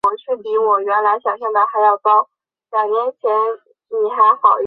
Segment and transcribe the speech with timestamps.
[0.01, 0.09] 维
[1.01, 1.05] 拉
[4.37, 4.41] 克。